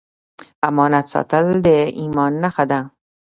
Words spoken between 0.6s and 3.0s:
امانت ساتل د ایمان نښه ده